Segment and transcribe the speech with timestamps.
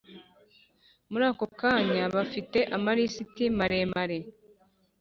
[1.11, 4.19] muri ako kanya, bafite amalisiti maremare